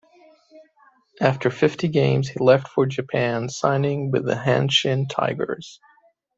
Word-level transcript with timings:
After 1.21 1.51
fifty 1.51 1.87
games, 1.87 2.27
he 2.27 2.39
left 2.43 2.67
for 2.69 2.87
Japan, 2.87 3.49
signing 3.49 4.09
with 4.09 4.25
the 4.25 4.33
Hanshin 4.33 5.07
Tigers. 5.07 5.79